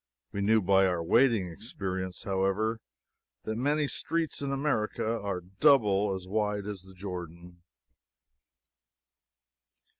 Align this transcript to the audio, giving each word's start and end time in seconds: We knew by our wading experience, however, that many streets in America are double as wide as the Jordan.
We 0.31 0.41
knew 0.41 0.63
by 0.63 0.87
our 0.87 1.03
wading 1.03 1.51
experience, 1.51 2.23
however, 2.23 2.79
that 3.43 3.55
many 3.55 3.87
streets 3.87 4.41
in 4.41 4.51
America 4.51 5.05
are 5.05 5.41
double 5.41 6.15
as 6.15 6.27
wide 6.27 6.65
as 6.65 6.81
the 6.81 6.95
Jordan. 6.95 7.61